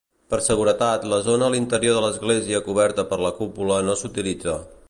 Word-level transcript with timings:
Per 0.33 0.37
seguretat 0.45 1.05
la 1.11 1.19
zona 1.27 1.49
a 1.49 1.53
l'interior 1.57 1.99
de 1.99 2.03
l'església 2.07 2.65
coberta 2.71 3.09
per 3.13 3.23
la 3.27 3.35
cúpula 3.43 3.81
no 3.91 4.01
s'utilitza. 4.03 4.63